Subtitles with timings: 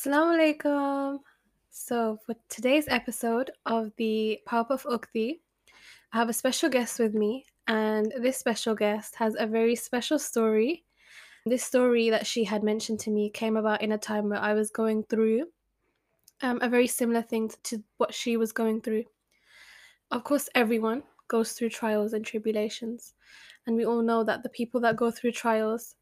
[0.00, 1.18] Assalamu alaikum.
[1.68, 5.40] So, for today's episode of the Powerpuff Ukhti,
[6.14, 10.18] I have a special guest with me, and this special guest has a very special
[10.18, 10.84] story.
[11.44, 14.54] This story that she had mentioned to me came about in a time where I
[14.54, 15.48] was going through
[16.40, 19.04] um, a very similar thing to what she was going through.
[20.10, 23.12] Of course, everyone goes through trials and tribulations,
[23.66, 25.96] and we all know that the people that go through trials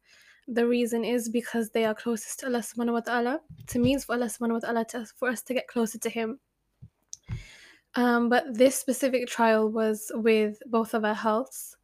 [0.51, 3.39] the reason is because they are closest to Allah subhanahu wa ta'ala.
[3.67, 6.39] To means for Allah subhanahu wa ta'ala to, for us to get closer to Him.
[7.95, 11.75] Um, but this specific trial was with both of our healths,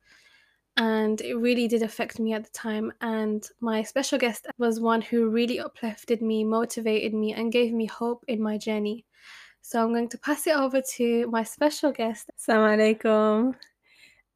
[0.78, 2.92] and it really did affect me at the time.
[3.02, 7.86] And my special guest was one who really uplifted me, motivated me, and gave me
[7.86, 9.06] hope in my journey.
[9.62, 12.30] So I'm going to pass it over to my special guest.
[12.38, 13.56] Assalamu alaikum.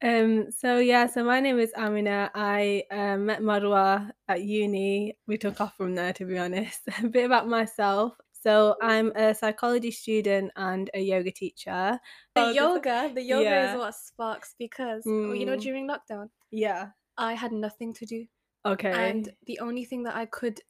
[0.02, 2.30] Um, so yeah, so my name is Amina.
[2.34, 5.16] I um, met Marwa at uni.
[5.26, 6.80] We took off from there, to be honest.
[7.02, 8.14] a bit about myself.
[8.42, 12.00] So I'm a psychology student and a yoga teacher.
[12.34, 13.72] The Oh, yoga, the yoga yeah.
[13.74, 15.60] is what sparks because you know Mm.
[15.60, 16.88] during lockdown, Yeah.
[17.18, 18.26] I had nothing to do.
[18.66, 18.92] Okay.
[18.92, 20.60] and the only thing that I could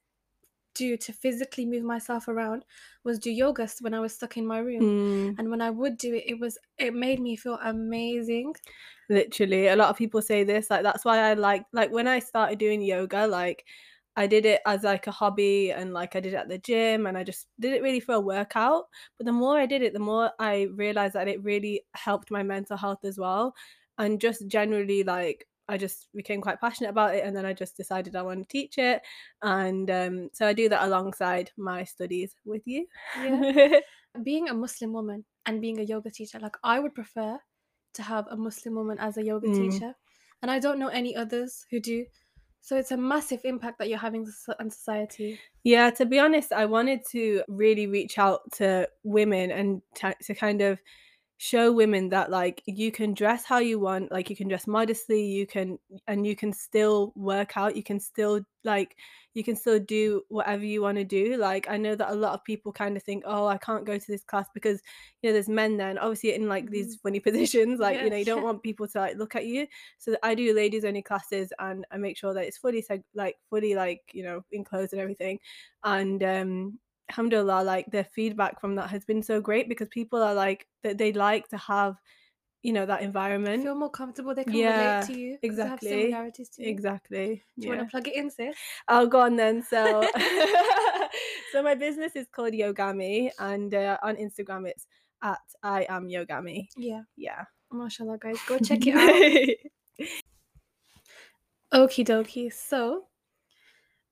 [0.73, 2.65] do to physically move myself around
[3.03, 4.89] was do yoga when I was stuck in my room.
[4.89, 8.55] Mm, And when I would do it, it was it made me feel amazing.
[9.09, 10.69] literally, a lot of people say this.
[10.69, 13.65] Like that's why I like like when I started doing yoga, like
[14.15, 17.07] I did it as like a hobby and like I did it at the gym
[17.07, 18.85] and I just did it really for a workout.
[19.17, 22.43] But the more I did it, the more I realized that it really helped my
[22.43, 23.55] mental health as well.
[23.97, 27.77] And just generally like I just became quite passionate about it and then I just
[27.77, 29.01] decided I want to teach it.
[29.41, 32.85] And um, so I do that alongside my studies with you.
[33.23, 33.79] Yeah.
[34.23, 37.39] Being a Muslim woman and being a yoga teacher, like I would prefer
[37.93, 39.71] to have a Muslim woman as a yoga Mm.
[39.71, 39.95] teacher,
[40.41, 42.05] and I don't know any others who do.
[42.59, 44.27] So it's a massive impact that you're having
[44.59, 45.39] on society.
[45.63, 50.35] Yeah, to be honest, I wanted to really reach out to women and to, to
[50.35, 50.79] kind of
[51.41, 55.25] show women that like you can dress how you want, like you can dress modestly,
[55.25, 58.95] you can and you can still work out, you can still like
[59.33, 61.37] you can still do whatever you want to do.
[61.37, 63.97] Like I know that a lot of people kind of think, "Oh, I can't go
[63.97, 64.81] to this class because
[65.21, 68.09] you know there's men there." And obviously in like these funny positions, like Yeah, you
[68.11, 69.67] know, you don't want people to like look at you.
[69.97, 73.37] So I do ladies only classes and I make sure that it's fully seg- like
[73.49, 75.39] fully like, you know, enclosed and everything
[75.83, 76.79] and um
[77.11, 80.97] alhamdulillah like the feedback from that has been so great because people are like that
[80.97, 81.95] they like to have
[82.63, 84.33] you know that environment Feel more comfortable.
[84.35, 86.69] They can Yeah, relate to you they have exactly, similarities to you.
[86.69, 87.77] exactly Do you yeah.
[87.77, 88.55] want to plug it in, sis?
[88.87, 90.07] i'll go on then so
[91.51, 94.85] so my business is called yogami and uh, on instagram it's
[95.23, 97.01] at i am yogami Yeah.
[97.17, 100.09] yeah Mashallah, guys, go check it out.
[101.73, 102.51] Okie dokie.
[102.51, 103.05] So,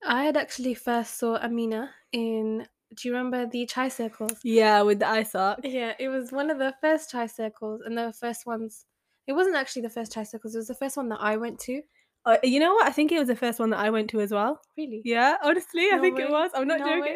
[0.02, 2.66] I had actually first saw Amina in.
[2.96, 4.34] Do you remember the chai circles?
[4.44, 8.14] yeah with the ISoc Yeah, it was one of the first chai circles, and the
[8.14, 8.86] first ones.
[9.28, 10.56] It wasn't actually the first chai circles.
[10.56, 11.82] It was the first one that I went to.
[12.26, 14.20] uh, you know what i think it was the first one that i went to
[14.20, 15.02] as well Really.
[15.06, 16.24] yeah honestly i think way.
[16.26, 17.16] it was i'm not No joking.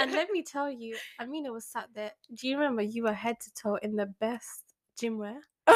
[0.00, 2.12] And let me tell you, Amina was sat there.
[2.34, 4.62] Do you remember you were head to toe in the best
[4.98, 5.36] gym wear?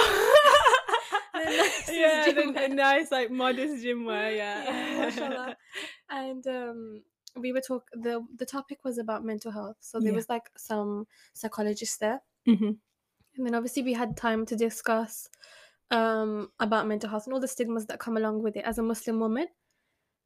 [1.91, 4.33] yeah, the, the nice like modest gym wear.
[4.35, 5.55] Yeah, Yeah,
[6.11, 7.03] and um
[7.37, 10.15] we were talk the the topic was about mental health so there Yeah.
[10.15, 12.81] was like some psychologists there Mhm.
[13.37, 15.29] and then obviously we had time to discuss
[15.91, 18.83] um about mental health and all the stigmas that come along with it as a
[18.83, 19.47] muslim woman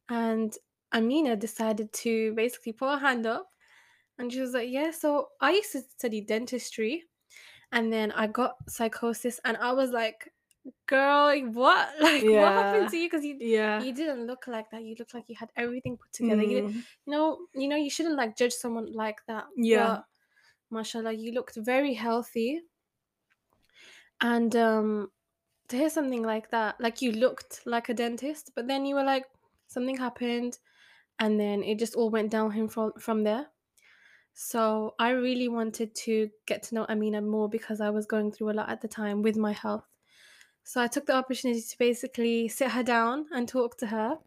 [0.08, 0.58] and
[0.92, 3.50] amina decided to basically put her hand up
[4.18, 7.04] and she was like yeah so i used to study dentistry
[7.72, 10.32] and then i got psychosis and i was like
[10.86, 13.82] girl what like what happened to you because you Yeah.
[13.82, 14.82] you didn't look like that.
[14.84, 16.42] You looked like you had everything put together.
[16.42, 16.84] You, didn't, Mm.
[17.06, 19.44] you know, you know, you shouldn't like judge someone like that.
[19.56, 19.86] Yeah.
[19.86, 20.04] But,
[20.70, 22.62] mashallah, you looked very healthy.
[24.20, 25.10] And um,
[25.68, 29.04] to hear something like that, like you looked like a dentist, but then you were
[29.04, 29.24] like,
[29.68, 30.58] something happened,
[31.18, 33.46] and then it just all went downhill from from there.
[34.32, 38.50] So I really wanted to get to know Amina more because I was going through
[38.50, 39.84] a lot at the time with my health.
[40.66, 44.18] So I took the opportunity to basically sit her down and talk to her.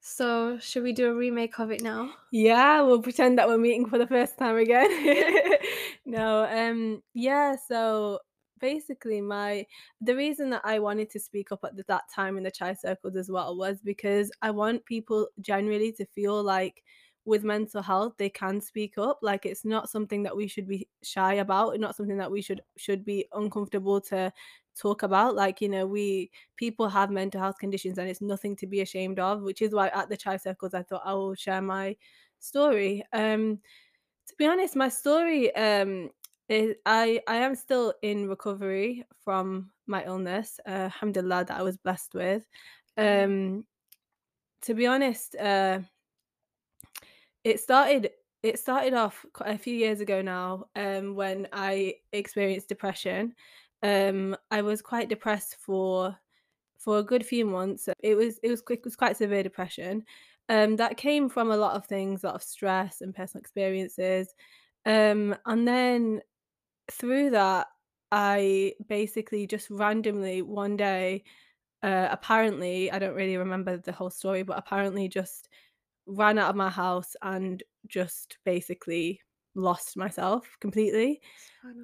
[0.00, 2.14] So should we do a remake of it now?
[2.30, 4.88] Yeah, we'll pretend that we're meeting for the first time again.
[6.06, 8.20] no, um, yeah, so
[8.60, 9.66] basically my
[10.00, 13.16] the reason that I wanted to speak up at that time in the chai circles
[13.16, 16.84] as well was because I want people generally to feel like
[17.24, 20.88] with mental health they can speak up like it's not something that we should be
[21.02, 24.32] shy about not something that we should should be uncomfortable to
[24.78, 28.66] talk about like you know we people have mental health conditions and it's nothing to
[28.66, 31.62] be ashamed of which is why at the chai circles i thought i will share
[31.62, 31.96] my
[32.38, 33.60] story um
[34.28, 36.10] To be honest, my story, um,
[36.48, 41.76] is I I am still in recovery from my illness, uh, alhamdulillah, that I was
[41.76, 42.48] blessed with.
[42.96, 43.66] Um,
[44.62, 45.80] to be honest, uh,
[47.44, 48.10] it started
[48.42, 53.36] it started off quite a few years ago now, um, when I experienced depression.
[53.82, 56.16] Um, I was quite depressed for
[56.78, 57.88] for a good few months.
[58.00, 60.04] It was it was quick it was quite severe depression.
[60.48, 64.34] Um, that came from a lot of things, a lot of stress and personal experiences.
[64.84, 66.20] Um, and then
[66.90, 67.68] through that,
[68.10, 71.24] I basically just randomly one day,
[71.82, 75.48] uh, apparently, I don't really remember the whole story, but apparently just
[76.06, 79.20] ran out of my house and just basically
[79.54, 81.20] lost myself completely.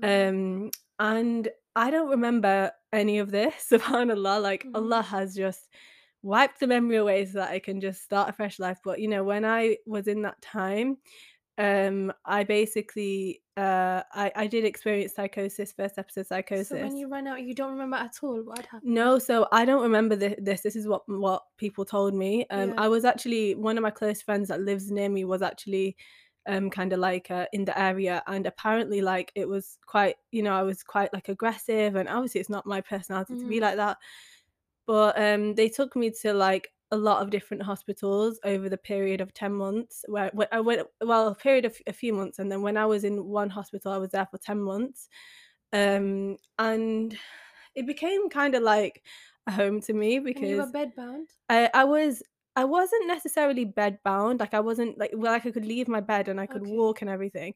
[0.03, 1.49] Um, and
[1.79, 5.11] I don't remember any of this, subhanAllah, like Allah Mhm.
[5.15, 5.69] has just
[6.23, 8.79] wiped the memory away so that I can just start a fresh life.
[8.85, 10.99] But you know, when I was in that time,
[11.57, 16.69] um, I basically uh I, I did experience psychosis, first episode psychosis.
[16.69, 18.95] So when you run out, you don't remember at all what happened?
[18.95, 20.61] No, so I don't remember thi this.
[20.63, 22.47] This is what what people told me.
[22.51, 22.85] Um, Yeah.
[22.85, 25.97] I was actually one of my close friends that lives near me was actually
[26.49, 30.43] um kind of like uh, in the area and apparently like it was quite you
[30.43, 33.63] know I was quite like aggressive and obviously it's not my personality to be Mhm.
[33.63, 33.99] like that
[34.87, 39.21] but um they took me to like a lot of different hospitals over the period
[39.21, 42.51] of 10 months where, where I went well a period of a few months and
[42.51, 45.09] then when I was in one hospital I was there for 10 months
[45.73, 47.19] um and
[47.75, 49.05] it became kind of like
[49.47, 51.29] a home to me And you were because bedbound?
[51.49, 52.23] I I was
[52.59, 56.29] I wasn't necessarily bedbound, like, I wasn't like well, like, I could leave my bed
[56.29, 56.79] and I could Okay.
[56.81, 57.55] walk and everything,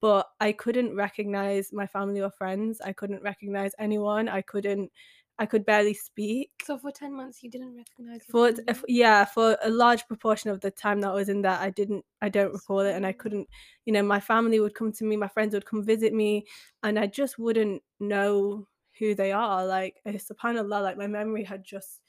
[0.00, 4.92] but I couldn't recognize my family or friends, I couldn't recognize anyone, I couldn't
[5.38, 6.52] I could barely speak.
[6.62, 8.86] So for 10 months, you didn't recognize For uh, family?
[8.88, 12.04] yeah, for a large proportion of the time that I was in there, I didn't
[12.22, 13.48] I don't recall it, and I couldn't
[13.84, 16.46] you know, my family would come to me, my friends would come visit me,
[16.82, 18.68] and I just wouldn't know
[18.98, 22.01] who they are, like, subhanallah, like, my memory had just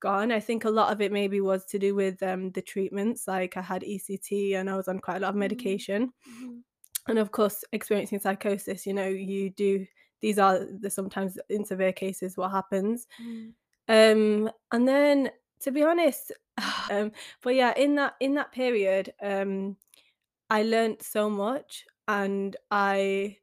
[0.00, 0.32] gone.
[0.32, 3.56] I think a lot of it maybe was to do with, um, the treatments, like,
[3.56, 5.84] I had ECT and I was on quite a lot of Mhm.
[5.88, 6.64] medication, Mhm.
[7.08, 9.86] and of course, experiencing psychosis, you know, you do
[10.22, 13.06] these are the sometimes in severe cases what happens.
[13.18, 13.54] Mhm.
[13.88, 15.30] Um, and then
[15.62, 16.32] to be honest,
[16.90, 17.12] um,
[17.42, 19.76] but yeah, in that in that period, um,
[20.50, 23.39] I learnt so much and I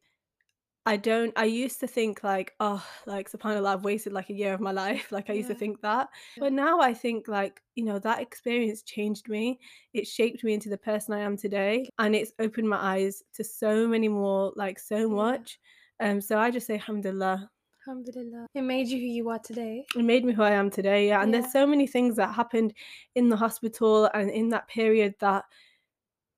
[0.88, 4.54] I don't I used to think like, "Oh, like, subhanallah, I've wasted like a year
[4.54, 6.07] of my life." Like, I used to think that.
[6.39, 9.60] But now I think like, you know, that experience changed me.
[9.94, 13.44] It shaped me into the person I am today, and it's opened my eyes to
[13.44, 15.60] so many more like, so much.
[16.00, 17.50] Um, so I just say alhamdulillah.
[17.86, 18.48] Alhamdulillah.
[18.54, 19.86] It made you who you are today.
[19.94, 21.42] It made me who I am today, yeah, and Yeah.
[21.42, 22.74] there's so many things that happened
[23.16, 25.44] in the hospital and in that period that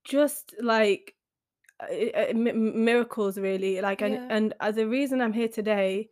[0.05, 1.13] just like
[1.81, 4.31] uh, uh, miracles really, like, and Yeah.
[4.31, 6.09] and, uh, the reason I'm here today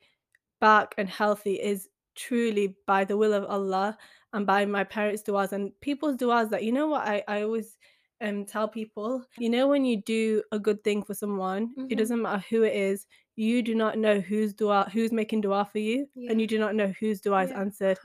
[0.62, 3.98] back and healthy is truly by the will of Allah
[4.34, 7.78] and by my parents' du'as and people's du'as that you know what I, I always
[8.22, 11.98] um tell people, you know when you do a good thing for someone, it Mhm.
[11.98, 13.08] doesn't matter who it is,
[13.40, 16.74] you do not know whose du'a who's making du'a for you and you do not
[16.76, 17.60] know whose du'a is Yeah.
[17.62, 17.98] answered.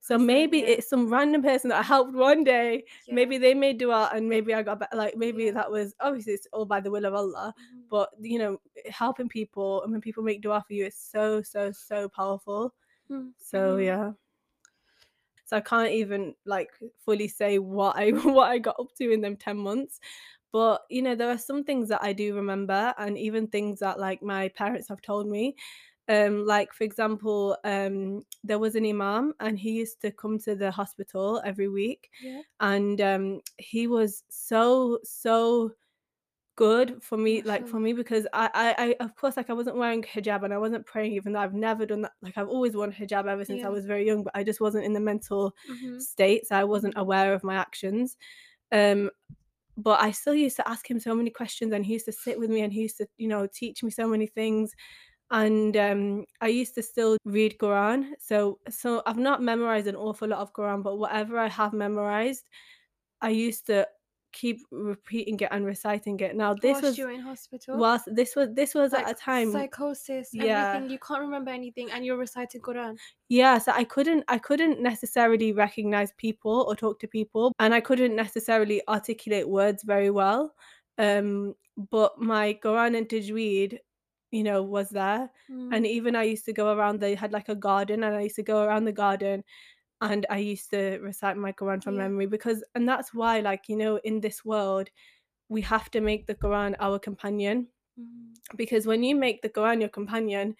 [0.00, 0.24] So 100%.
[0.26, 0.66] maybe Yeah.
[0.68, 2.84] it's some random person that I helped one day.
[3.06, 3.14] Yeah.
[3.14, 5.52] Maybe they made du'a and maybe I got back like maybe Yeah.
[5.52, 7.82] that was obviously it's all by the will of Allah Mhm.
[7.90, 11.70] but you know helping people and when people make dua for you is so so
[11.70, 12.74] so powerful
[13.10, 13.32] Mm.
[13.38, 14.12] so yeah
[15.46, 16.70] so i can't even like
[17.04, 20.00] fully say what i what i got up to in them 10 months
[20.52, 23.98] but you know there are some things that i do remember and even things that
[23.98, 25.54] like my parents have told me.
[26.08, 30.54] Um like for example um there was an imam and he used to come to
[30.54, 32.42] the hospital every week Yeah.
[32.60, 35.74] and um he was so so
[36.56, 39.76] good for me like for me because I, I I of course like I wasn't
[39.76, 42.74] wearing hijab and I wasn't praying even though I've never done that like I've always
[42.74, 45.54] worn hijab ever since I was very young but I just wasn't in the mental
[45.70, 46.00] Mhm.
[46.00, 48.16] state so I wasn't aware of my actions.
[48.72, 49.10] Um
[49.78, 52.38] but I still used to ask him so many questions and he used to sit
[52.38, 54.74] with me and he used to you know teach me so many things.
[55.30, 58.12] And um I used to still read Quran.
[58.20, 62.48] So so I've not memorized an awful lot of Quran but whatever I have memorized
[63.22, 63.88] I used to
[64.40, 66.32] keep repeating it and reciting it.
[66.42, 67.78] Now this Whilst you was were in hospital?
[67.84, 70.60] whilst this was this was at Like a time psychosis, yeah.
[70.68, 70.90] everything.
[70.94, 72.96] You can't remember anything and you're reciting Quran.
[73.28, 77.80] Yeah, so I couldn't I couldn't necessarily recognize people or talk to people, and I
[77.80, 80.54] couldn't necessarily articulate words very well.
[80.98, 81.54] Um,
[81.90, 83.78] but my Quran and Tajweed,
[84.30, 85.30] you know, was there.
[85.48, 85.86] And Mm.
[85.96, 88.42] even I used to go around, they had like a garden, and I used to
[88.52, 89.44] go around the garden
[90.00, 92.02] and I used to recite my Quran from Yeah.
[92.08, 94.90] memory because and that's why, like, you know, in this world
[95.48, 98.34] we have to make the Quran our companion Mm.
[98.56, 100.54] because when you make the Quran your companion,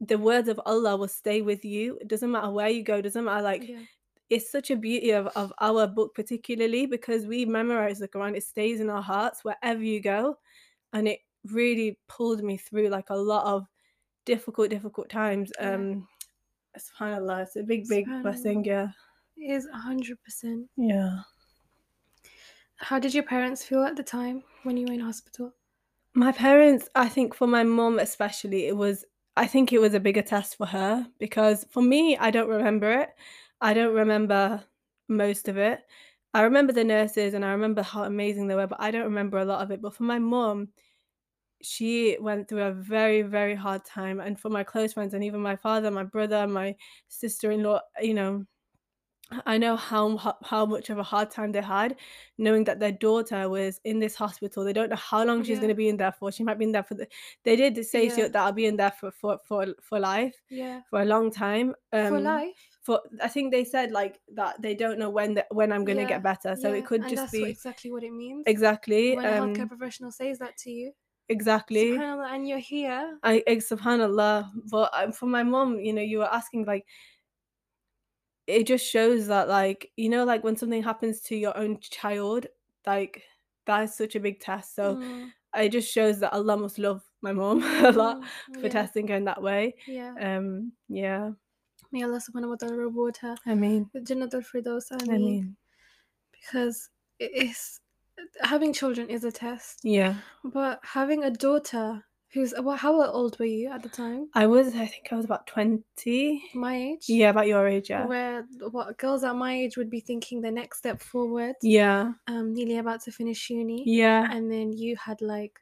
[0.00, 1.98] the words of Allah will stay with you.
[2.00, 3.84] It doesn't matter where you go, it doesn't matter like Yeah.
[4.30, 8.36] it's such a beauty of, of our book particularly because we memorize the Quran.
[8.36, 10.38] It stays in our hearts wherever you go.
[10.94, 13.66] And it really pulled me through like a lot of
[14.24, 15.52] difficult, difficult times.
[15.60, 15.74] Yeah.
[15.74, 16.08] Um
[16.78, 18.88] subhanAllah, it's a big, big blessing, yeah.
[19.36, 20.64] It is 100%.
[20.76, 21.20] Yeah.
[22.76, 25.54] How did your parents feel at the time when you were in hospital?
[26.14, 29.04] My parents, I think for my mom especially, it was
[29.36, 32.90] I think it was a bigger test for her because for me, I don't remember
[32.90, 33.10] it.
[33.60, 34.62] I don't remember
[35.08, 35.80] most of it.
[36.34, 39.38] I remember the nurses and I remember how amazing they were, but I don't remember
[39.38, 39.80] a lot of it.
[39.80, 40.68] But for my mum,
[41.62, 44.20] she went through a very, very hard time.
[44.20, 46.76] And for my close friends and even my father, my brother, my
[47.08, 48.46] sister-in-law, you know,
[49.46, 51.96] I know how how much of a hard time they had,
[52.36, 54.64] knowing that their daughter was in this hospital.
[54.64, 55.60] They don't know how long she's Yeah.
[55.60, 56.32] going to be in there for.
[56.32, 57.06] She might be in there for the.
[57.44, 58.26] They did say Yeah.
[58.28, 60.80] that I'll be in there for for for for life Yeah.
[60.90, 61.76] for a long time.
[61.92, 62.56] Um, For life?
[62.82, 65.98] For I think they said like that they don't know when the, when I'm going
[65.98, 66.56] to Yeah, get better.
[66.56, 68.44] So it could just be what, exactly what it means.
[68.46, 70.92] exactly When a healthcare um professional says that to you,
[71.30, 71.92] exactly.
[71.92, 73.18] subhanallah, and you're here.
[73.22, 74.50] I eh, subhanallah.
[74.70, 76.84] But um, for my mom, you know, you were asking like
[78.46, 82.46] it just shows that like you know like when something happens to your own child
[82.86, 83.22] like
[83.66, 87.02] that is such a big test so Mm, it just shows that allah must love
[87.22, 88.26] my mom a lot mm,
[88.60, 90.14] for yeah, testing her in that way Yeah.
[90.20, 91.30] um yeah
[91.92, 94.92] May Allah subhanahu wa ta'ala reward her i mean with Firdaus.
[94.92, 95.56] i mean
[96.32, 97.79] Because it is
[98.42, 100.14] having children is a test, yeah.
[100.44, 104.28] But having a daughter who's well, how old were you at the time?
[104.34, 107.06] i was i think i was about 20 My age.
[107.08, 108.06] yeah about your age yeah.
[108.06, 111.56] Where what girls at my age would be thinking the next step forward.
[111.62, 112.12] yeah.
[112.28, 113.82] Um, nearly about to finish uni.
[113.84, 114.28] yeah.
[114.30, 115.58] And then you had like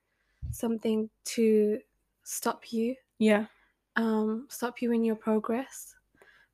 [0.51, 1.79] something to
[2.25, 2.95] stop you.
[3.19, 3.47] Yeah.
[3.97, 5.95] Um stop you in your progress.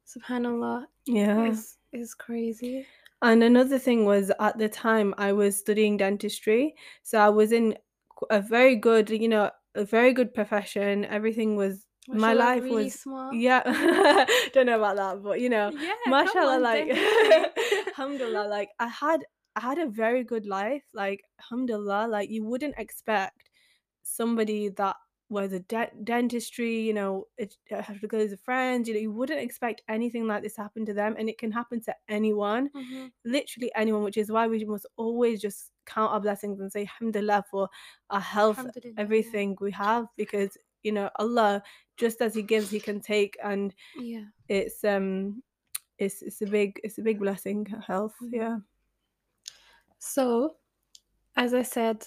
[0.07, 0.85] Subhanallah.
[1.07, 1.45] Yeah.
[1.51, 2.87] Is is crazy
[3.25, 7.75] And another thing was at the time I was studying dentistry, so I was in
[8.29, 11.07] a very good, you know, a very good profession.
[11.07, 13.63] Everything was my life really was smart yeah.
[14.53, 16.91] Don't know about that, but you know, yeah mashallah, on, like
[17.89, 19.21] alhamdulillah, like I had
[19.57, 23.49] I had a very good life, like alhamdulillah, like you wouldn't expect
[24.03, 24.97] somebody that
[25.31, 29.13] a de- dentistry, you know, it, it have to go to friends, you know, you
[29.13, 33.13] wouldn't expect anything like this happen to them, and it can happen to anyone Mhm.
[33.25, 37.45] literally anyone, which is why we must always just count our blessings and say alhamdulillah
[37.51, 37.69] for
[38.11, 38.93] our health, yeah.
[38.97, 41.63] everything we have, because you know Allah,
[41.97, 45.43] just as He gives, He can take, and yeah it's um,
[45.99, 47.67] it's it's a big it's a big blessing.
[47.67, 48.31] Health, Mhm.
[48.33, 48.59] yeah,
[49.99, 50.57] so
[51.37, 52.07] as i said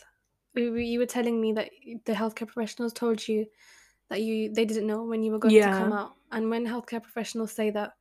[0.62, 1.70] you were telling me that
[2.06, 3.46] the healthcare professionals told you
[4.10, 7.02] that you they didn't know when you were going to come out and when healthcare
[7.04, 7.92] professionals say that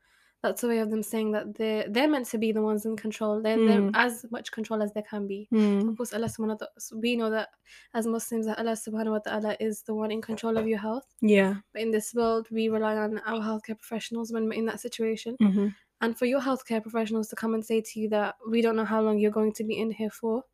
[0.42, 2.96] that's a way of them saying that they're they're meant to be the ones in
[2.96, 3.90] control they're, they're Mm.
[3.94, 5.88] as much control as they can be Hmm.
[5.88, 7.48] Of course, Allah subhanahu wa ta'ala, we know that
[7.94, 11.06] as Muslims, that Allah subhanahu wa ta'ala is the one in control of your health.
[11.20, 14.80] yeah, But in this world, we rely on our healthcare professionals when we're in that
[14.80, 15.36] situation.
[15.40, 15.68] hmm
[16.00, 18.84] And for your healthcare professionals to come and say to you that we don't know
[18.84, 20.44] how long you're going to be in here for,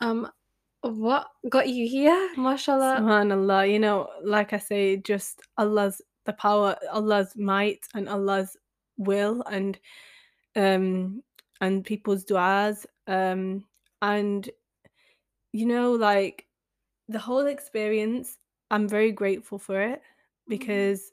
[0.00, 0.28] um,
[0.82, 2.30] what got you here?
[2.36, 2.98] Mashallah.
[3.00, 8.56] Subhanallah, you know, like I say, just Allah's the power, Allah's might, and Allah's
[8.96, 9.78] will, and
[10.56, 11.22] um,
[11.60, 13.64] and people's du'as, um,
[14.02, 14.48] and
[15.52, 16.46] you know, like
[17.08, 18.36] the whole experience,
[18.70, 20.02] I'm very grateful for it
[20.48, 21.12] because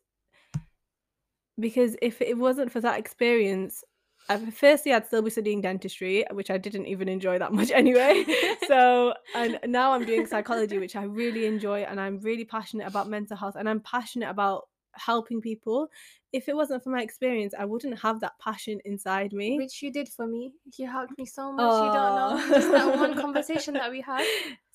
[1.60, 3.84] because if it wasn't for that experience,
[4.27, 8.25] I, firstly I'd still be studying dentistry, which I didn't even enjoy that much anyway.
[8.67, 13.10] so and now I'm doing psychology, which I really enjoy, and I'm really passionate about
[13.10, 14.63] mental health, and I'm passionate about
[14.94, 15.88] helping people.
[16.34, 19.58] If it wasn't for my experience, I wouldn't have that passion inside me.
[19.58, 20.51] Which you did for me.
[20.77, 21.63] You helped me so much.
[21.63, 22.29] You don't know.
[22.34, 22.50] Oh.
[22.50, 24.25] Just that one conversation that we had.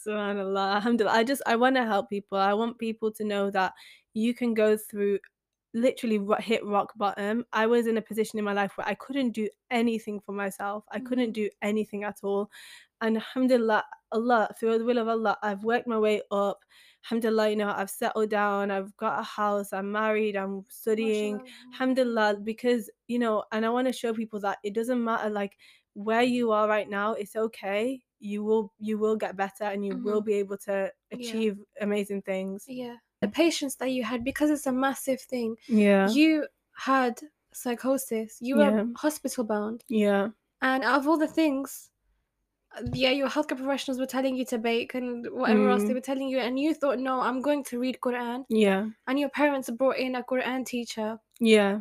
[0.06, 1.16] Subhanallah, alhamdulillah.
[1.16, 2.38] I just I want to help people.
[2.38, 3.74] I want people to know that
[4.14, 5.18] you can go through
[5.74, 7.44] literally hit rock bottom.
[7.52, 10.84] I was in a position in my life where I couldn't do anything for myself.
[10.90, 11.34] I couldn't Mhm.
[11.34, 12.50] do anything at all.
[13.00, 16.64] And alhamdulillah, Allah, through the will of Allah, I've worked my way up.
[17.04, 21.38] Alhamdulillah, you know, I've settled down, I've got a house, I'm married, I'm studying.
[21.38, 21.72] Mashallah.
[21.72, 25.56] Alhamdulillah, because you know, and I want to show people that it doesn't matter like
[25.94, 28.02] where you are right now, it's okay.
[28.20, 30.24] You will you will get better and you will Mhm.
[30.24, 31.18] be able to Yeah.
[31.18, 32.64] achieve amazing things.
[32.68, 32.96] Yeah.
[33.20, 36.08] The patience that you had, because it's a massive thing, Yeah.
[36.08, 37.20] you had
[37.52, 38.84] psychosis, you were Yeah.
[38.96, 40.28] hospital bound, Yeah.
[40.62, 41.90] and out of all the things,
[42.94, 45.94] yeah, your healthcare professionals were telling you to bake and whatever else they Mm.
[45.94, 48.46] were telling you, and you thought, no, I'm going to read Quran.
[48.48, 48.88] Yeah.
[49.06, 51.80] And your parents brought in a Quran teacher, Yeah.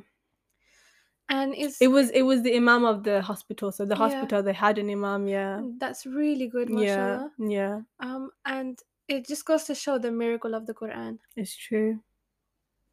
[1.29, 3.71] and it's It was it was the imam of the hospital.
[3.71, 4.03] So the Yeah.
[4.05, 5.61] hospital they had an imam, yeah.
[5.77, 7.29] that's really good, Yeah.
[7.37, 7.81] Yeah.
[8.01, 11.19] Um, and it just goes to show the miracle of the Quran.
[11.35, 11.99] It's true.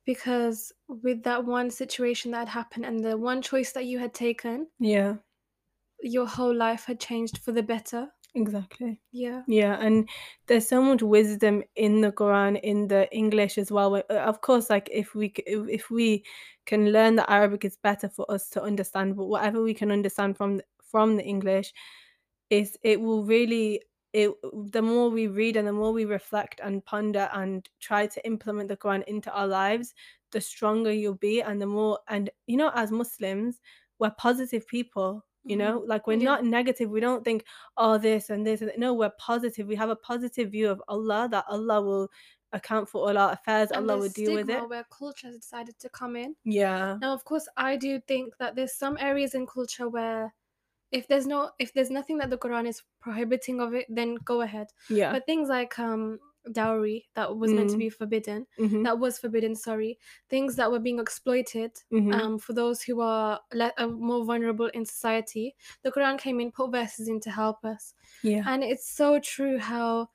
[0.04, 4.14] because with that one situation that had happened and the one choice that you had
[4.14, 5.16] taken, Yeah.
[6.00, 8.08] your whole life had changed for the better.
[8.34, 9.00] Exactly.
[9.12, 9.42] Yeah.
[9.48, 10.08] Yeah, and
[10.46, 13.96] there's so much wisdom in the Quran, in the English as well.
[13.96, 16.22] Uh, Of course, like if we if if we
[16.66, 19.16] can learn the Arabic, it's better for us to understand.
[19.16, 20.60] But whatever we can understand from
[20.92, 21.72] from the English,
[22.50, 23.82] is it will really
[24.12, 24.30] it
[24.72, 28.68] the more we read and the more we reflect and ponder and try to implement
[28.68, 29.94] the Quran into our lives,
[30.32, 33.60] the stronger you'll be, and the more and you know, as Muslims,
[33.98, 35.24] we're positive people.
[35.48, 35.56] You Mhm.
[35.56, 36.28] know, like we're Yeah.
[36.30, 36.90] not negative.
[36.90, 37.44] We don't think
[37.76, 41.28] oh this and this and no we're positive we have a positive view of allah
[41.30, 42.08] that allah will
[42.52, 45.78] account for all our affairs And allah will deal with it where culture has decided
[45.78, 46.34] to come in.
[46.44, 50.34] yeah Now, of course, I do think that there's some areas in culture where
[50.90, 54.40] if there's no if there's nothing that the Quran is prohibiting of it, then go
[54.42, 54.68] ahead.
[54.88, 56.20] yeah But things like um
[56.52, 57.78] dowry that was meant to Mm.
[57.78, 62.20] be forbidden, Mhm, that was forbidden, sorry, things that were being exploited mhm.
[62.22, 65.56] um, for those who are le- uh, more vulnerable in society.
[65.82, 67.94] The Quran came in, put verses in to help us.
[68.22, 70.10] yeah And it's so true how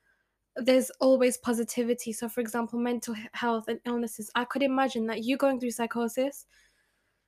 [0.56, 2.12] there's always positivity.
[2.12, 4.30] So, for example, mental health and illnesses.
[4.34, 6.46] I could imagine that you going through psychosis,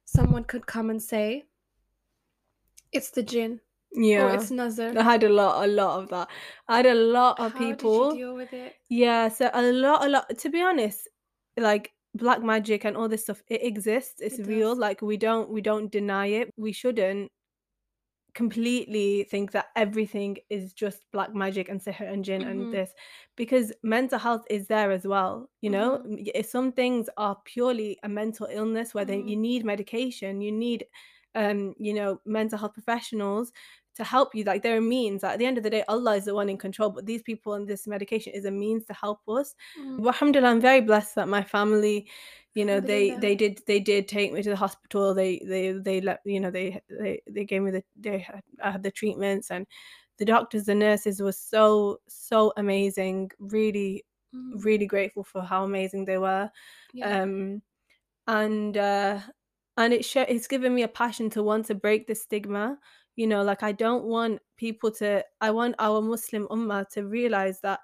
[0.04, 1.44] someone could come and say,
[2.94, 3.60] it's the jinn
[3.92, 4.96] or yeah it's nazar.
[4.98, 6.28] i had a lot a lot of that
[6.68, 8.76] i had a lot of How people did you deal with it?
[8.88, 10.38] Yeah, so a lot, a lot.
[10.38, 11.08] To be honest,
[11.56, 14.20] like black magic and all this stuff, it exists.
[14.20, 14.76] It's It real.
[14.76, 16.50] Like we don't, we don't deny it.
[16.56, 17.30] We shouldn't
[18.34, 22.50] completely think that everything is just black magic and sihr and jinn Mhm.
[22.50, 22.92] and this,
[23.36, 25.50] because mental health is there as well.
[25.60, 26.18] You know, Mhm.
[26.18, 30.50] M- y- some things are purely a mental illness where they, you need medication, you
[30.52, 30.86] need,
[31.34, 33.52] um, you know, mental health professionals
[33.96, 36.16] to help you like there are a means at the end of the day allah
[36.16, 38.92] is the one in control but these people and this medication is a means to
[38.92, 40.04] help us Mm.
[40.06, 42.08] Alhamdulillah i'm very blessed that my family
[42.54, 46.00] you know they they did they did take me to the hospital they they they
[46.00, 49.50] let you know they they, they gave me the they had, I had the treatments
[49.52, 49.66] and
[50.18, 54.64] the doctors the nurses were so so amazing really Mm.
[54.64, 56.50] really grateful for how amazing they were
[56.92, 57.22] Yeah.
[57.22, 57.62] um
[58.26, 59.20] and uh
[59.76, 62.78] and it sh- it's given me a passion to want to break the stigma
[63.16, 67.60] you know like i don't want people to i want our muslim ummah to realize
[67.60, 67.80] that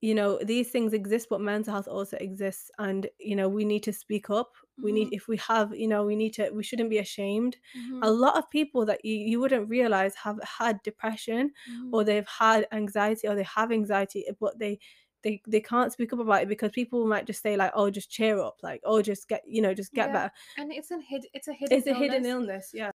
[0.00, 3.82] you know these things exist but mental health also exists and you know we need
[3.82, 5.12] to speak up we need Mhm.
[5.12, 7.56] if we have you know we need to we shouldn't be ashamed
[8.02, 8.10] a Mhm.
[8.10, 11.90] lot of people that you, you wouldn't realize have had depression Mhm.
[11.92, 14.78] or they've had anxiety or they have anxiety but they
[15.24, 18.10] they they can't speak up about it because people might just say like oh just
[18.10, 20.12] cheer up like oh just get you know just get Yeah.
[20.12, 22.28] better And it's a hid- it's a hidden it's a hidden illness.
[22.28, 22.90] illness yeah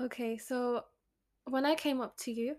[0.00, 0.82] Okay, so
[1.48, 2.56] when I came up to you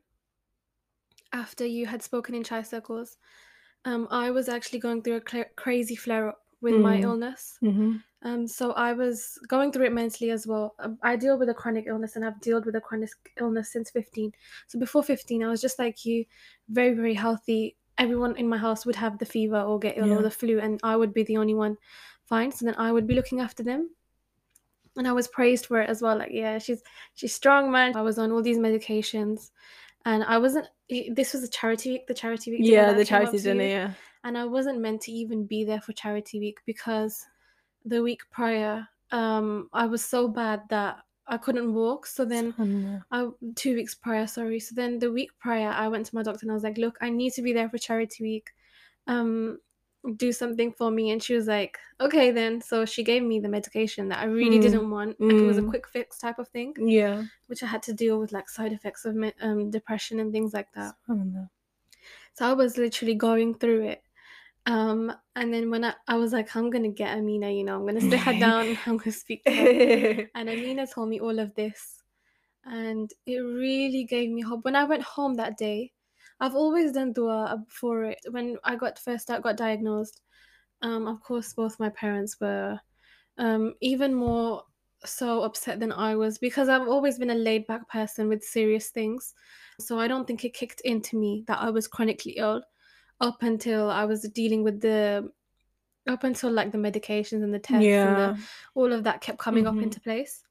[1.33, 3.17] after you had spoken in chai circles,
[3.85, 7.03] um, I was actually going through a cla crazy flare up with my Mm.
[7.03, 7.59] illness.
[7.61, 7.97] mm-hmm.
[8.23, 10.73] Um, so I was going through it mentally as well.
[10.79, 13.91] Um, I deal with a chronic illness and I've dealt with a chronic illness since
[13.91, 14.33] 15.
[14.65, 16.25] So before 15, I was just like you,
[16.69, 17.77] very, very healthy.
[17.97, 20.15] Everyone in my house would have the fever or get ill Yeah.
[20.15, 21.77] or the flu, and I would be the only one
[22.25, 22.51] fine.
[22.51, 23.89] So then I would be looking after them.
[24.95, 26.17] And I was praised for it as well.
[26.17, 26.81] Like, yeah, she's
[27.13, 27.95] she's strong, man.
[27.95, 29.51] I was on all these medications,
[30.05, 30.67] and I wasn't.
[30.89, 32.61] This was a charity week, the charity week.
[32.63, 36.39] yeah the charity dinner yeah and I wasn't meant to even be there for charity
[36.39, 37.25] week because
[37.85, 40.97] the week prior, um, I was so bad that
[41.27, 42.05] I couldn't walk.
[42.07, 42.55] So then.
[43.11, 44.59] I two weeks prior, sorry.
[44.59, 46.97] So then the week prior, I went to my doctor and I was like, "Look,
[47.01, 48.51] I need to be there for charity week.
[49.07, 49.59] Um,
[50.17, 53.49] do something for me." And she was like, "Okay, then." So she gave me the
[53.49, 54.61] medication that I really Mm.
[54.61, 55.17] didn't want.
[55.29, 55.69] Like it was a Mm.
[55.71, 59.05] quick fix type of thing, yeah which I had to deal with like side effects
[59.05, 60.95] of um depression and things like that.
[62.33, 64.03] So I was literally going through it.
[64.67, 67.85] Um, and then when I, I was like, I'm gonna get Amina, you know, I'm
[67.85, 70.29] gonna sit her down, I'm gonna speak to her.
[70.35, 72.03] And Amina told me all of this.
[72.65, 74.65] And it really gave me hope.
[74.65, 75.93] When I went home that day,
[76.41, 78.19] I've always done dua for it.
[78.29, 80.21] When I got first I got diagnosed,
[80.81, 82.77] um, of course both my parents were
[83.37, 84.63] um even more
[85.05, 88.89] so upset than I was because I've always been a laid back person with serious
[88.89, 89.33] things.
[89.79, 92.61] So I don't think it kicked into me that I was chronically ill
[93.19, 95.31] up until I was dealing with the
[96.07, 98.37] up until like the medications and the tests and the yeah
[98.75, 99.83] all of that kept coming up Mhm.
[99.83, 100.43] into place.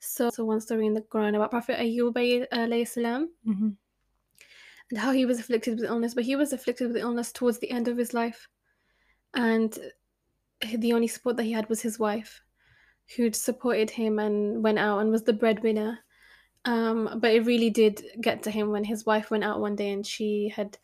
[0.00, 2.14] So, so one story in the Quran about Prophet Ayyub
[2.52, 3.70] alayhi salam hmm
[4.90, 7.70] and how he was afflicted with illness, but he was afflicted with illness towards the
[7.70, 8.48] end of his life,
[9.34, 9.76] and
[10.78, 12.40] the only support that he had was his wife,
[13.16, 15.98] who'd supported him and went out and was the breadwinner.
[16.64, 19.90] Um, but it really did get to him when his wife went out one day
[19.90, 20.78] and she had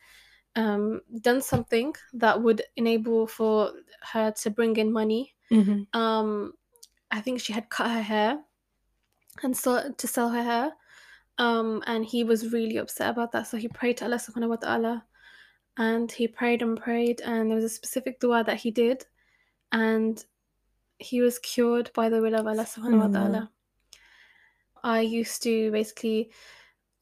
[0.56, 3.72] um, done something that would enable for
[4.12, 5.34] her to bring in money.
[5.50, 6.52] hmm Um,
[7.10, 8.40] I think she had cut her hair
[9.42, 10.72] and so to sell her hair.
[11.38, 13.46] Um, and he was really upset about that.
[13.46, 15.04] So he prayed to Allah subhanahu wa ta'ala
[15.76, 19.06] and he prayed and prayed and there was a specific dua that he did
[19.72, 20.22] and
[20.98, 23.12] he was cured by the will of Allah subhanahu wa Subhanallah.
[23.12, 23.50] ta'ala.
[24.84, 26.30] I used to basically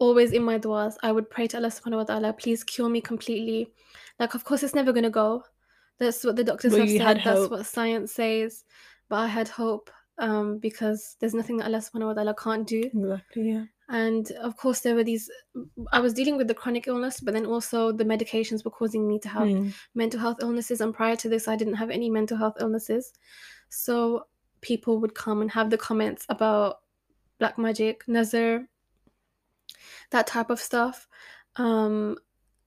[0.00, 3.00] always in my duas, I would pray to Allah subhanahu wa ta'ala, please cure me
[3.00, 3.70] completely.
[4.18, 5.44] Like, of course, it's never going to go.
[5.98, 7.16] That's what the doctors But have said.
[7.24, 7.50] That's hope.
[7.52, 8.64] what science says.
[9.08, 12.82] But I had hope um, because there's nothing that Allah subhanahu wa ta'ala can't do.
[12.92, 13.50] Exactly.
[13.52, 13.64] Yeah.
[13.90, 15.28] And of course, there were these.
[15.92, 19.18] I was dealing with the chronic illness, but then also the medications were causing me
[19.18, 19.74] to have Mm.
[19.94, 20.80] mental health illnesses.
[20.80, 23.12] And prior to this, I didn't have any mental health illnesses.
[23.68, 24.26] So
[24.60, 26.80] people would come and have the comments about
[27.40, 28.68] black magic, nazar,
[30.10, 31.08] that type of stuff.
[31.56, 32.16] Um,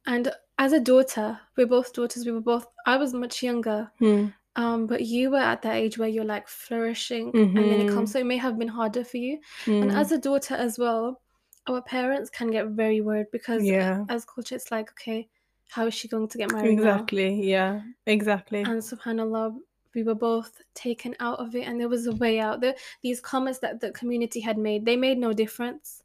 [0.06, 2.26] and as a daughter, we're both daughters.
[2.26, 2.68] We were both.
[2.86, 4.34] I was much younger, Mm.
[4.56, 7.94] um, but you were at that age where you're like flourishing, and then it Mhm.
[7.96, 8.12] comes.
[8.12, 9.40] So it may have been harder for you.
[9.68, 9.96] And Mm.
[9.98, 11.22] as a daughter as well,
[11.68, 14.04] our parents can get very worried because Yeah.
[14.10, 15.30] as culture, it's like, okay,
[15.70, 16.84] how is she going to get married now?
[16.84, 17.50] Exactly.
[17.50, 17.82] Yeah.
[18.06, 18.62] Exactly.
[18.62, 19.58] And subhanallah,
[19.96, 22.62] we were both taken out of it, and there was a way out.
[22.62, 26.03] The, these comments that the community had made, they made no difference.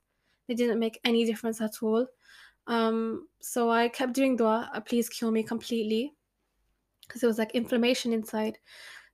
[0.48, 2.06] They didn't make any difference at all.
[2.66, 6.14] Um, so I kept doing dua, "Uh, please cure me completely,
[7.06, 8.58] because it was like inflammation inside.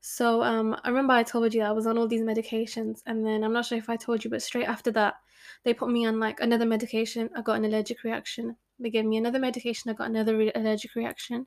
[0.00, 3.24] So um, I remember I told you that I was on all these medications, and
[3.24, 5.14] then I'm not sure if I told you, but straight after that,
[5.62, 7.30] they put me on like another medication.
[7.36, 8.56] I got an allergic reaction.
[8.78, 9.90] They gave me another medication.
[9.90, 11.46] I got another re- allergic reaction.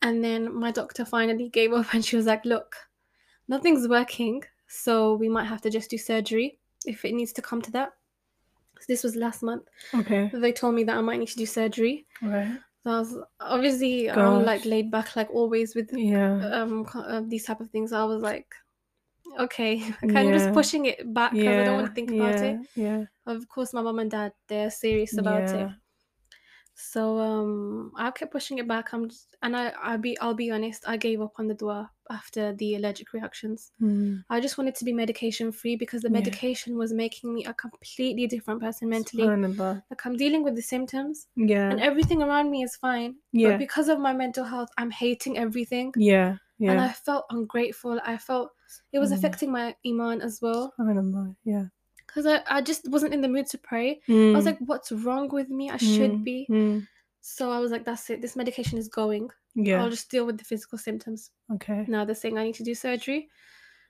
[0.00, 2.74] And then my doctor finally gave up and she was like, Look,
[3.48, 4.42] nothing's working.
[4.66, 7.90] So we might have to just do surgery if it needs to come to that.
[8.82, 9.68] So this was last month.
[9.94, 10.30] Okay.
[10.32, 12.06] They told me that I might need to do surgery.
[12.20, 12.58] Right.
[12.84, 16.34] So I was obviously I'm like laid back like always with Yeah.
[16.52, 17.92] um uh, these type of things.
[17.92, 18.54] I was like,
[19.38, 22.58] okay, kind of just pushing it back because I don't want to think about it.
[22.74, 23.04] Yeah.
[23.26, 25.68] Of course, my mom and dad they're serious about it.
[26.82, 26.92] Yeah.
[26.92, 28.92] So um, I kept pushing it back.
[28.92, 30.84] I'm just, and I I be I'll be honest.
[30.86, 33.70] I gave up on the dua after the allergic reactions.
[33.80, 34.24] Mm.
[34.28, 36.18] I just wanted to be medication free because the Yeah.
[36.20, 39.22] medication was making me a completely different person mentally.
[39.90, 41.70] Like I'm dealing with the symptoms Yeah.
[41.70, 43.16] and everything around me is fine.
[43.32, 43.50] Yeah.
[43.50, 45.92] But because of my mental health, I'm hating everything.
[45.96, 46.36] Yeah.
[46.58, 46.72] Yeah.
[46.72, 48.00] And I felt ungrateful.
[48.04, 48.50] I felt
[48.92, 49.16] it was Subhanallah.
[49.18, 50.74] affecting my iman as well.
[51.44, 51.66] Yeah.
[52.14, 54.02] Because I, I just wasn't in the mood to pray.
[54.08, 54.46] I was Mm.
[54.46, 55.70] like, what's wrong with me?
[55.70, 56.24] I should Mm.
[56.24, 56.46] be.
[56.50, 56.86] Mm.
[57.22, 58.20] So I was like, that's it.
[58.20, 59.30] This medication is going.
[59.54, 59.82] Yeah.
[59.82, 61.30] I'll just deal with the physical symptoms.
[61.54, 61.84] Okay.
[61.88, 63.30] Now they're saying I need to do surgery.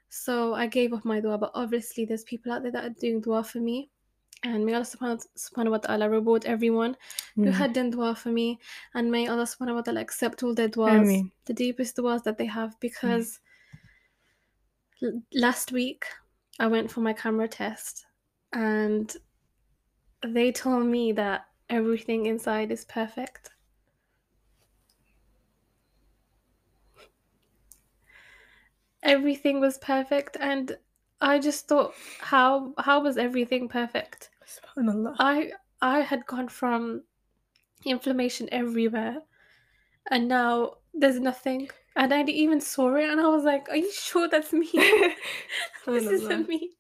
[0.09, 3.21] So I gave up my dua, but obviously there's people out there that are doing
[3.21, 3.91] dua for me.
[4.45, 6.97] And may Allah subhanahu, wa ta'ala reward everyone
[7.37, 7.53] who Mm.
[7.55, 8.59] had done dua for me.
[8.95, 11.09] And may Allah subhanahu wa ta'ala accept all their duas,
[11.47, 12.79] the deepest duas that they have.
[12.81, 13.41] Because
[15.03, 16.05] l- last week
[16.61, 18.05] I went for my camera test
[18.53, 19.17] and
[20.27, 23.51] they told me that everything inside is perfect.
[29.03, 30.77] Everything was perfect and
[31.21, 34.31] I just thought how how was everything perfect?
[35.19, 37.03] I I had gone from
[37.85, 39.23] inflammation everywhere
[40.11, 41.69] and now there's nothing.
[41.95, 44.69] And I even saw it and I was like, Are you sure that's me?
[45.87, 46.71] this isn't Subhanallah.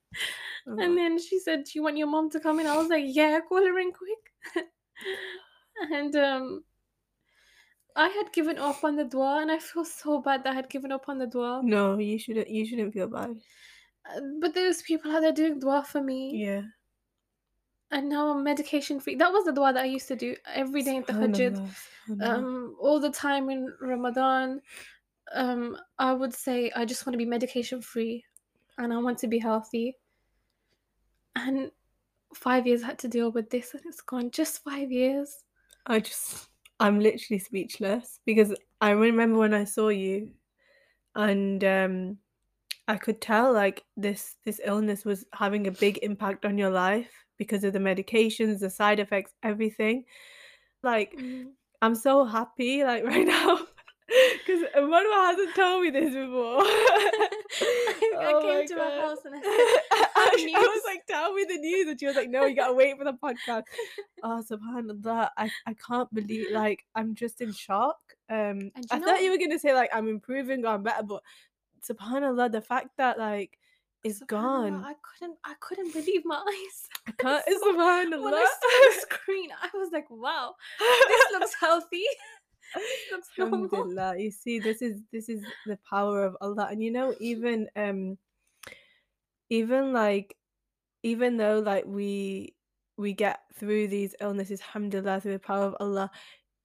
[0.67, 2.67] And then she said, Do you want your mom to come in?
[2.67, 4.65] I was like, Yeah, call her in quick.
[5.93, 6.65] and um
[7.95, 10.69] I had given up on the dua and I feel so bad that I had
[10.71, 11.61] given up on the dua.
[11.63, 12.49] No, you shouldn't.
[12.49, 13.31] You shouldn't feel bad.
[14.09, 16.43] Uh, But there's people out there doing dua for me.
[16.43, 16.63] Yeah.
[17.91, 19.17] And now I'm medication free.
[19.17, 21.59] That was the dua that I used to do every day at Tahajjud.
[21.59, 21.69] Subhanallah.
[22.09, 22.39] Subhanallah.
[22.39, 24.61] um all the time in ramadan
[25.35, 28.25] um i would say i just want to be medication free
[28.79, 29.97] and i want to be healthy
[31.37, 31.71] and
[32.35, 35.45] five years I had to deal with this and it's gone just five years
[35.87, 40.31] I just, I'm literally speechless because I remember when I saw you,
[41.15, 42.19] and um,
[42.89, 47.11] I could tell like this this illness was having a big impact on your life
[47.39, 50.05] because of the medications, the side effects, everything.
[50.83, 51.51] Like Mm.
[51.81, 53.59] I'm so happy like right now
[54.09, 56.61] Because Marwa hasn't told me this before.
[56.65, 57.29] I,
[58.19, 59.01] I Oh came my to her God.
[59.01, 59.51] house and I said,
[59.91, 61.89] I, "Have I was like, tell me the news.
[61.89, 63.65] And she was like, no, you gotta wait for the podcast.
[64.25, 65.31] Oh, subhanAllah.
[65.37, 67.99] I, I can't believe like I'm just in shock.
[68.31, 71.23] Um I you thought you were gonna say like I'm improving or I'm better, but
[71.89, 73.59] subhanAllah, the fact that like
[74.05, 74.85] it's gone.
[74.85, 76.89] I couldn't I couldn't believe my eyes.
[77.09, 78.23] I can't So- subhanAllah.
[78.27, 80.55] When I saw the screen, I was like, wow,
[81.09, 82.05] this looks healthy.
[82.75, 84.17] This looks normal.
[84.17, 86.69] You see, this is this is the power of Allah.
[86.71, 88.17] And you know, even um
[89.51, 90.37] even like
[91.03, 92.55] even though like we
[92.97, 96.11] we get through these illnesses, alhamdulillah, through the power of Allah,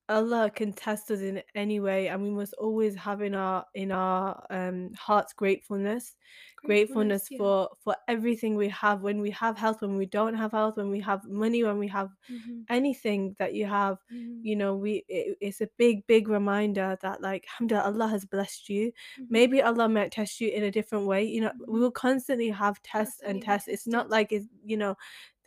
[0.10, 3.91] Allah can test us in any way and we must always have in our in
[3.91, 6.15] our um hearts gratefulness
[6.56, 7.38] gratefulness yeah.
[7.38, 9.02] for for everything we have.
[9.02, 11.88] When we have health when we don't have health when we have money when we
[11.89, 16.28] have Mhm, anything that you have mhm, you know we it, it's a big big
[16.28, 18.91] reminder that like alhamdulillah allah has blessed you.
[19.17, 19.28] Mhm.
[19.30, 21.24] maybe allah might test you in a different way.
[21.24, 21.82] You know we Mhm.
[21.82, 23.67] will constantly have tests and tests.
[23.67, 24.96] It's not like it's you know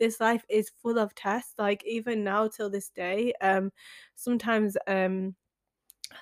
[0.01, 3.71] this life is full of tests like even now till this day um
[4.15, 5.35] sometimes um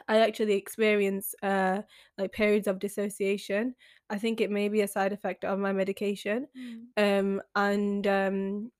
[0.07, 1.81] I actually experience uh
[2.17, 3.75] like periods of dissociation.
[4.09, 6.47] I think it may be a side effect of my medication.
[6.57, 6.83] Mm.
[6.97, 8.71] Um and um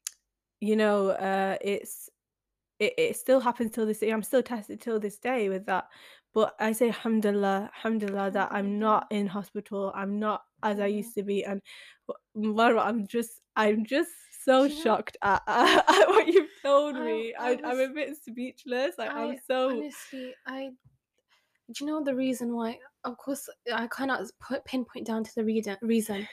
[0.59, 2.09] you know uh it's
[2.79, 4.11] it, it still happens till this day.
[4.11, 5.85] I'm still tested till this day with that.
[6.33, 9.91] But I say alhamdulillah, alhamdulillah that I'm not in hospital.
[9.95, 11.43] I'm not as I used to be.
[11.43, 11.61] And
[12.35, 14.11] w- I'm just I'm just
[14.43, 17.33] so know- shocked at, at what you've told I- me.
[17.39, 18.95] I I, I'm a bit speechless.
[18.97, 20.69] Like I'm so honestly, I
[21.71, 22.79] do you know the reason why?
[23.03, 26.27] Of course, I cannot put pinpoint down to the reason, reason,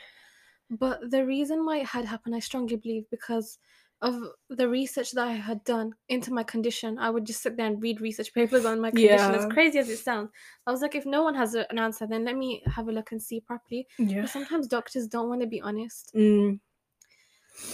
[0.70, 3.58] but the reason why it had happened, I strongly believe, because
[4.02, 6.98] of the research that I had done into my condition.
[6.98, 9.34] I would just sit there and read research papers on my condition.
[9.34, 10.30] As crazy as it sounds,
[10.66, 13.12] I was like, if no one has an answer, then let me have a look
[13.12, 13.86] and see properly.
[13.98, 14.20] yeah.
[14.22, 16.12] But sometimes doctors don't want to be honest.
[16.14, 16.60] Mm,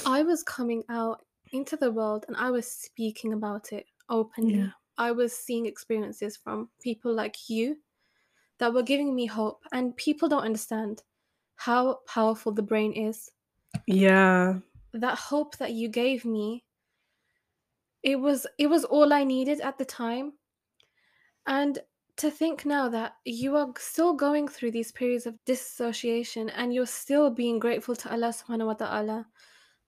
[0.07, 4.59] I was coming out into the world and I was speaking about it openly.
[4.59, 4.71] Yeah.
[4.99, 7.77] I was seeing experiences from people like you
[8.59, 9.61] that were giving me hope.
[9.73, 11.03] And people don't understand
[11.57, 13.31] how powerful the brain is.
[13.87, 14.59] yeah.
[14.95, 16.64] That hope that you gave me,
[18.03, 20.35] it was it was all I needed at the time.
[21.47, 21.79] And
[22.18, 26.87] to think now that you are still going through these periods of dissociation and you're
[26.87, 29.27] still being grateful to Allah subhanahu wa ta'ala.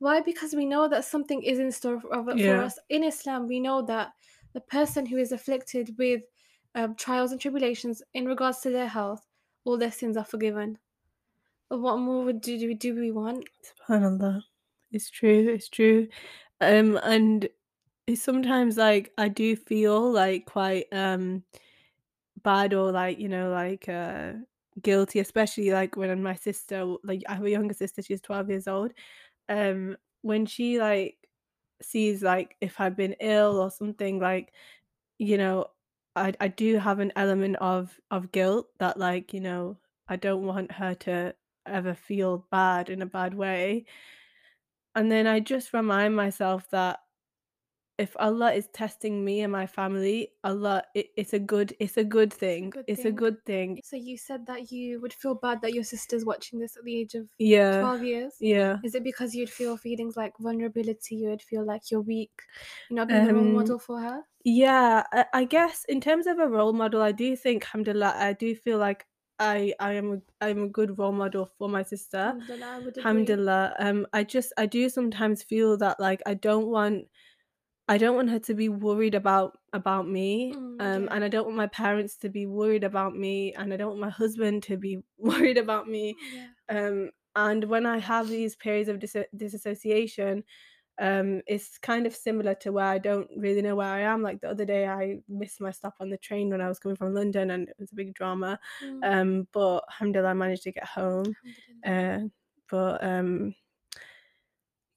[0.04, 0.20] Why?
[0.20, 2.64] Because we know that something is in store for, for Yeah.
[2.66, 2.78] us.
[2.90, 4.12] In Islam, we know that
[4.52, 6.22] the person who is afflicted with
[6.74, 9.26] um, trials and tribulations in regards to their health,
[9.64, 10.78] all their sins are forgiven.
[11.68, 13.48] But what more do, do, do we want?
[13.62, 14.42] Subhanallah.
[14.92, 16.08] It's true, it's true.
[16.60, 17.48] Um and
[18.06, 21.44] it's sometimes like I do feel like quite um
[22.42, 24.34] bad or like, you know, like uh
[24.82, 28.68] guilty, especially like when my sister like I have a younger sister, she's 12 years
[28.68, 28.92] old.
[29.48, 31.28] Um when she like
[31.82, 34.54] sees like if I've been ill or something like,
[35.18, 35.68] you know,
[36.16, 39.78] I I do have an element of of guilt that like, you know,
[40.08, 43.86] I don't want her to ever feel bad in a bad way.
[44.94, 47.00] And then I just remind myself that
[47.96, 52.02] if Allah is testing me and my family, Allah, it, it's a good, it's a
[52.04, 52.70] good thing.
[52.70, 53.80] good It's a good thing.
[53.84, 56.96] So you said that you would feel bad that your sister's watching this at the
[57.00, 58.34] age of Yeah, 12 years.
[58.40, 58.78] yeah.
[58.82, 61.16] Is it because you'd feel feelings like vulnerability?
[61.16, 62.32] You would feel like you're weak,
[62.90, 64.22] you're not being a role Um, model for her?
[64.44, 68.32] Yeah, I, I guess in terms of a role model, I do think, alhamdulillah, I
[68.32, 69.06] do feel like
[69.38, 72.18] I, I am, a, I'm a good role model for my sister.
[72.18, 72.98] Alhamdulillah, I.
[72.98, 73.74] Alhamdulillah.
[73.78, 77.06] Um, I just, I do sometimes feel that like I don't want,
[77.88, 80.54] I don't want her to be worried about about me.
[80.54, 81.10] Mm, Um, yeah.
[81.12, 84.00] and I don't want my parents to be worried about me, and I don't want
[84.00, 86.16] my husband to be worried about me.
[86.20, 86.48] Yeah.
[86.68, 90.44] Um, and when I have these periods of dis- disassociation,
[90.98, 94.22] um, it's kind of similar to where I don't really know where I am.
[94.22, 96.96] Like the other day, I missed my stop on the train when I was coming
[96.96, 98.60] from London, and it was a big drama.
[98.80, 101.36] Mm, Um, but alhamdulillah, I managed to get home.
[101.84, 102.20] Uh,
[102.70, 103.54] but um,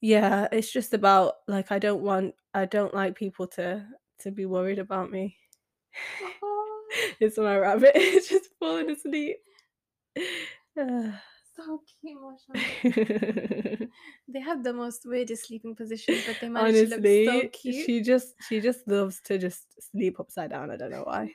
[0.01, 3.85] yeah, it's just about like I don't want, I don't like people to
[4.19, 5.37] to be worried about me.
[6.43, 6.83] Oh,
[7.19, 7.91] it's my rabbit.
[7.95, 9.37] It's just falling asleep.
[11.57, 13.89] So cute.
[14.27, 17.85] They have the most weirdest sleeping positions, but they manage to look so Honestly, cute.
[17.85, 20.69] she just she just loves to just sleep upside down.
[20.69, 21.33] I don't know why.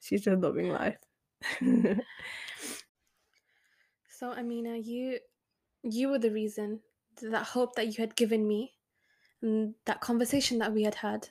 [0.00, 0.98] She's just loving life.
[4.08, 5.20] So Amina, you
[5.84, 6.80] you were the reason
[7.22, 8.72] that hope that you had given me
[9.42, 11.28] and that conversation that we had had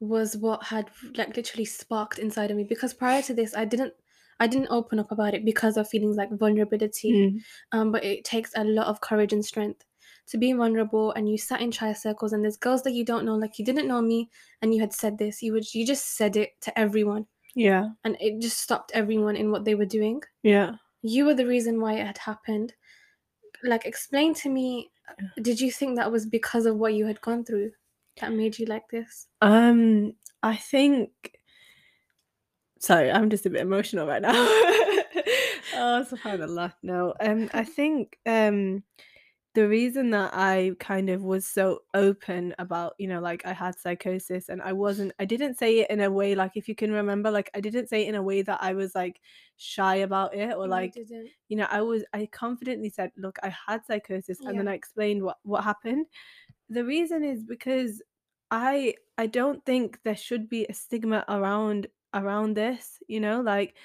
[0.00, 3.94] was what had like literally sparked inside of me because prior to this I didn't
[4.38, 7.10] I didn't open up about it because of feelings like vulnerability.
[7.12, 7.40] Mm.
[7.72, 9.82] Um, but it takes a lot of courage and strength
[10.28, 13.24] to be vulnerable and you sat in chai circles and there's girls that you don't
[13.24, 14.28] know, like you didn't know me
[14.60, 15.40] and you had said this.
[15.42, 17.88] You would you just said it to everyone Yeah.
[18.04, 20.20] and it just stopped everyone in what they were doing.
[20.42, 20.72] Yeah.
[21.00, 22.74] You were the reason why it had happened.
[23.64, 24.90] Like explain to me
[25.40, 27.72] did you think that was because of what you had gone through
[28.20, 29.26] that made you like this?
[29.40, 31.10] Um, I think.
[32.78, 34.32] Sorry, I'm just a bit emotional right now.
[34.34, 36.74] oh, subhanallah.
[36.82, 38.82] No, um, I think um,
[39.56, 43.78] the reason that I kind of was so open about, you know, like I had
[43.78, 46.92] psychosis and I wasn't, I didn't say it in a way like, if you can
[46.92, 49.20] remember, like I didn't say it in a way that I was like
[49.56, 50.94] shy about it or You like
[51.48, 55.22] you know, I was I confidently said, look, I had psychosis and then I explained
[55.24, 56.06] what what happened.
[56.68, 58.02] The reason is because
[58.50, 63.76] I I don't think there should be a stigma around around this, you know, like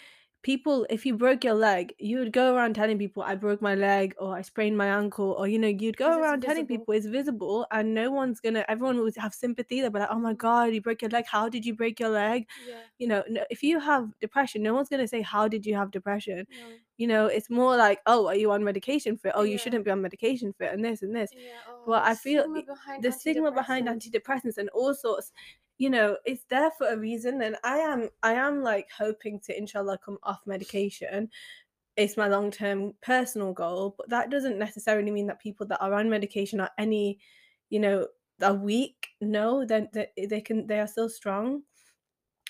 [0.43, 3.75] people if you broke your leg, you would go around telling people I broke my
[3.75, 7.05] leg or I sprained my ankle or you know, you'd go around telling people it's
[7.05, 9.81] visible and no one's gonna everyone would have sympathy.
[9.81, 12.09] They'll be like, Oh my god, you broke your leg, how did you break your
[12.09, 12.47] leg?
[12.67, 12.75] Yeah.
[12.99, 15.91] You know, no, if you have depression, no one's gonna say, How did you have
[15.91, 16.45] depression?
[16.49, 16.67] No.
[16.97, 19.83] you know it's more like oh are you on medication for it oh you shouldn't
[19.85, 21.59] be on medication for it and this and this Yeah.
[21.67, 22.45] Oh, But I feel
[22.97, 25.31] the stigma behind antidepressants and all sorts
[25.81, 29.57] you know it's there for a reason and i am i am like hoping to
[29.57, 31.27] inshallah come off medication
[31.97, 36.07] it's my long-term personal goal but that doesn't necessarily mean that people that are on
[36.09, 37.19] medication are any
[37.71, 38.07] you know
[38.43, 41.63] are weak no then they, they can they are still strong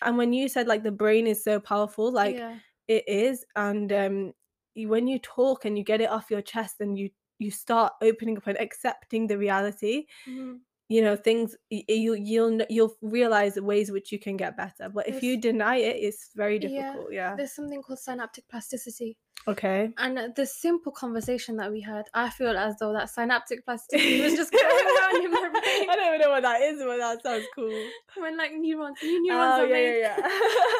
[0.01, 2.57] and when you said like the brain is so powerful like yeah.
[2.89, 4.33] it is and um
[4.73, 7.93] you, when you talk and you get it off your chest and you you start
[8.01, 10.61] opening up and accepting the reality Mhm.
[10.91, 15.07] You know things you you'll you'll realize the ways which you can get better but
[15.07, 19.11] if you deny it it's very difficult yeah, There's something called synaptic plasticity.
[19.47, 23.59] okay And uh, the simple conversation that we had, I feel as though that synaptic
[23.65, 25.89] plasticity was just going around in my brain.
[25.91, 27.79] i don't even know what that is but that sounds cool
[28.23, 29.99] When like neurons, new neurons oh are yeah made.
[29.99, 30.29] yeah yeah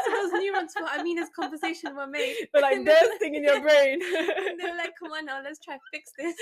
[0.06, 2.36] so those neurons what i mean Amina's conversation were made.
[2.54, 3.98] but like were in your brain
[4.50, 6.36] and they were like, come on now, let's try fix this.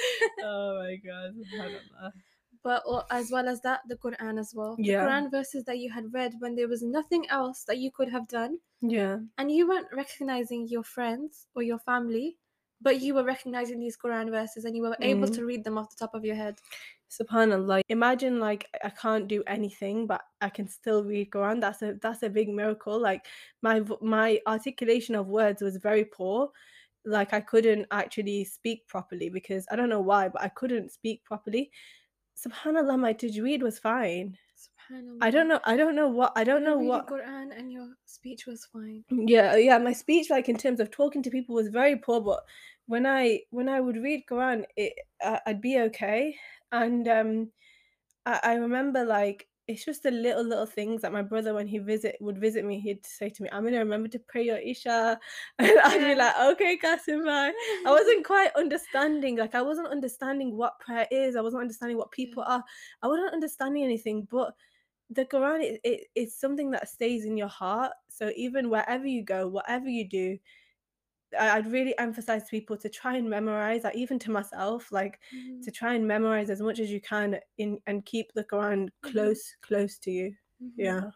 [0.44, 1.32] oh my god.
[2.64, 4.76] But as well as that, the Quran as well.
[4.78, 5.04] Yeah.
[5.04, 8.10] The Quran verses that you had read when there was nothing else that you could
[8.10, 8.60] have done.
[8.82, 12.38] yeah and you weren't recognizing your friends or your family,
[12.82, 15.36] but you were recognizing these Quran verses and you were able Mm.
[15.36, 16.56] to read them off the top of your head.
[17.18, 21.94] subhanallah imagine like i can't do anything but i can still read quran that's a
[22.04, 23.26] that's a big miracle like
[23.68, 26.52] my my articulation of words was very poor
[27.06, 31.24] like i couldn't actually speak properly because i don't know why but i couldn't speak
[31.24, 31.72] properly
[32.46, 35.18] subhanallah my tajweed was fine Subhanallah.
[35.22, 37.88] i don't know i don't know what i don't You know what Quran and your
[38.06, 39.04] speech was fine.
[39.10, 42.44] yeah yeah my speech like in terms of talking to people was very poor but
[42.88, 46.36] when i when i would read quran it uh, i'd be okay
[46.72, 47.52] and um
[48.26, 51.78] I, I remember like it's just the little little things that my brother when he
[51.78, 55.18] visit would visit me he'd say to me i'm gonna remember to pray your isha
[55.60, 57.54] and i'd be like okay Kasim bye
[57.86, 61.36] I wasn't quite understanding, like I wasn't understanding what prayer is.
[61.36, 62.64] I wasn't understanding what people are.
[63.02, 64.28] I wasn't understanding anything.
[64.30, 64.54] But
[65.10, 67.92] the Quran, it, it, it's something that stays in your heart.
[68.10, 70.38] So even wherever you go, whatever you do,
[71.38, 73.84] I'd really emphasize to people to try and memorize.
[73.84, 77.40] Like even to myself, like Mhm, to try and memorize as much as you can
[77.58, 79.12] in and keep the Quran Mhm.
[79.12, 80.36] close, close to you.
[80.62, 80.74] mhm.
[80.78, 81.12] Yeah,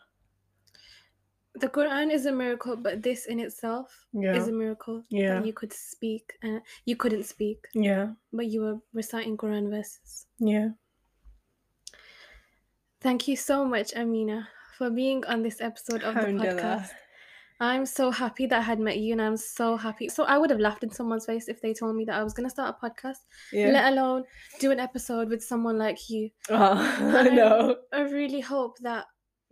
[1.56, 5.36] The Quran is a miracle, but this in itself yeah, is a miracle Yeah.
[5.36, 10.26] that you could speak and you couldn't speak, yeah, but you were reciting Quran verses.
[10.40, 10.70] yeah.
[13.02, 14.48] Thank you so much, Amina,
[14.78, 16.90] for being on this episode of the podcast.
[17.60, 20.10] I'm so happy that I had met you, and I'm so happy.
[20.10, 22.34] So I would have laughed in someone's face if they told me that I was
[22.34, 23.20] gonna start a podcast,
[23.52, 23.70] Yeah.
[23.72, 24.24] let alone
[24.60, 26.30] do an episode with someone like you.
[26.50, 26.78] Oh,
[27.18, 27.76] And I-.
[27.92, 29.06] I really hope that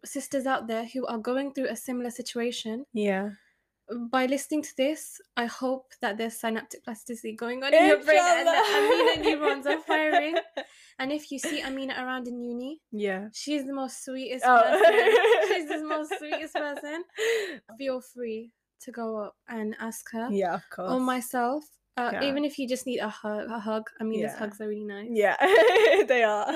[0.04, 3.30] sisters out there who are going through a similar situation, Yeah.
[4.10, 8.20] By listening to this, I hope that there's synaptic plasticity going on in your brain
[8.20, 10.36] and that Amina neurons are firing.
[11.00, 13.30] And if you see Amina around in uni, Yeah.
[13.34, 14.62] she's the most sweetest Oh.
[14.62, 15.48] person.
[15.48, 17.04] She's the most sweetest person.
[17.78, 20.92] Feel free to go up and ask her Yeah, of course.
[20.92, 21.64] or myself.
[21.98, 22.24] Uh, yeah.
[22.24, 23.90] Even if you just need a hug, a hug.
[24.00, 24.28] I mean, yeah.
[24.30, 25.10] these hugs are really nice.
[25.12, 25.36] Yeah,
[26.08, 26.48] they are.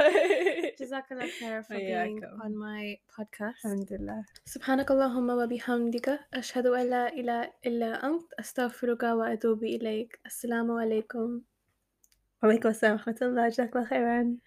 [0.80, 3.60] Jazakallah khair oh, for yeah, being on my podcast.
[3.66, 4.24] Alhamdulillah.
[4.48, 6.20] Subhanakallahumma wa bihamdika.
[6.34, 8.24] Ashhadu an la ilaha illa ant.
[8.40, 10.16] Astaghfiruka wa atubu ilayk.
[10.26, 11.42] Assalamu alaikum.
[12.42, 13.52] Wa alaikum assalam wa rahmatullah.
[13.52, 14.40] Jazakallah khairan.